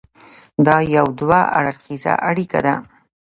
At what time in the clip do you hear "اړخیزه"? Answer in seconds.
1.59-2.13